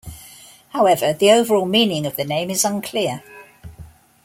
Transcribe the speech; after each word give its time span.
However, 0.69 1.13
the 1.13 1.29
overall 1.31 1.67
meaning 1.67 2.07
of 2.07 2.15
the 2.15 2.23
name 2.25 2.49
is 2.49 2.65
unclear. 2.65 3.21